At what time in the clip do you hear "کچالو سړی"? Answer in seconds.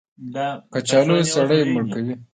0.73-1.59